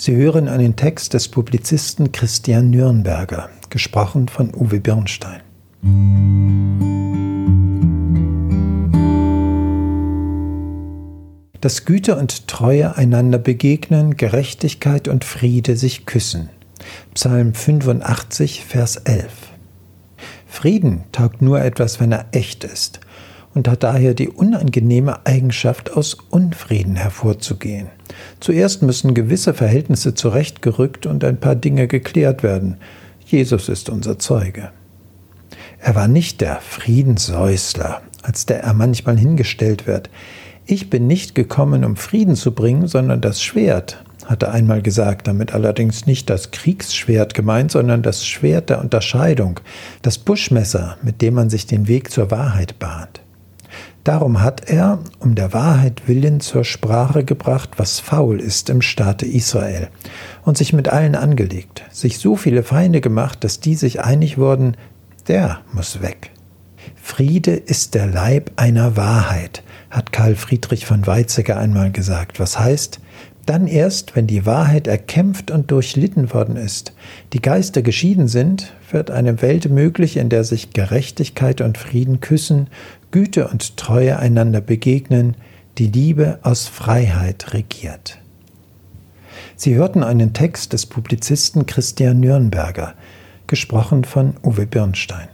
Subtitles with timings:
[0.00, 5.40] Sie hören einen Text des Publizisten Christian Nürnberger, gesprochen von Uwe Birnstein.
[11.60, 16.48] Dass Güte und Treue einander begegnen, Gerechtigkeit und Friede sich küssen.
[17.14, 19.26] Psalm 85, Vers 11.
[20.46, 23.00] Frieden taugt nur etwas, wenn er echt ist
[23.52, 27.88] und hat daher die unangenehme Eigenschaft, aus Unfrieden hervorzugehen.
[28.40, 32.76] Zuerst müssen gewisse Verhältnisse zurechtgerückt und ein paar Dinge geklärt werden.
[33.24, 34.70] Jesus ist unser Zeuge.
[35.80, 40.10] Er war nicht der Friedenssäusler, als der er manchmal hingestellt wird.
[40.66, 45.26] Ich bin nicht gekommen, um Frieden zu bringen, sondern das Schwert, hat er einmal gesagt,
[45.26, 49.60] damit allerdings nicht das Kriegsschwert gemeint, sondern das Schwert der Unterscheidung,
[50.02, 53.22] das Buschmesser, mit dem man sich den Weg zur Wahrheit bahnt.
[54.08, 59.26] Darum hat er, um der Wahrheit willen, zur Sprache gebracht, was faul ist im Staate
[59.26, 59.88] Israel,
[60.44, 64.78] und sich mit allen angelegt, sich so viele Feinde gemacht, dass die sich einig wurden,
[65.26, 66.30] der muss weg.
[66.94, 73.00] Friede ist der Leib einer Wahrheit, hat Karl Friedrich von Weizsäcker einmal gesagt, was heißt,
[73.48, 76.92] dann erst, wenn die Wahrheit erkämpft und durchlitten worden ist,
[77.32, 82.68] die Geister geschieden sind, wird eine Welt möglich, in der sich Gerechtigkeit und Frieden küssen,
[83.10, 85.34] Güte und Treue einander begegnen,
[85.78, 88.18] die Liebe aus Freiheit regiert.
[89.56, 92.94] Sie hörten einen Text des Publizisten Christian Nürnberger,
[93.46, 95.28] gesprochen von Uwe Birnstein.